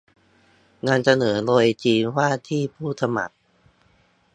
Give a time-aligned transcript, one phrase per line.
[0.87, 3.35] นำเสนอโดยทีมว่าที่ผู้สมัคร